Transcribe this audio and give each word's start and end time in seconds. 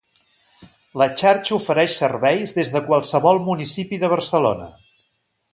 La 1.01 1.07
Xarxa 1.21 1.53
ofereix 1.57 1.99
serveis 2.05 2.55
des 2.61 2.73
de 2.77 2.83
qualsevol 2.89 3.45
municipi 3.53 4.03
de 4.07 4.11
Barcelona. 4.19 4.71